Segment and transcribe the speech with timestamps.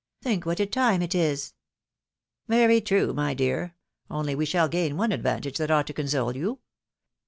[0.23, 1.53] "Think what a time it is!"
[2.49, 3.75] "^Very true, my dear!
[4.09, 6.57] only we shall gain one advantage that ought to console you.